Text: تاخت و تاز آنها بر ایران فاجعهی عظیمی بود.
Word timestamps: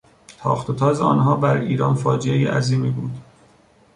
تاخت 0.39 0.69
و 0.69 0.73
تاز 0.75 1.01
آنها 1.01 1.35
بر 1.35 1.57
ایران 1.57 1.95
فاجعهی 1.95 2.45
عظیمی 2.45 2.89
بود. 2.89 3.11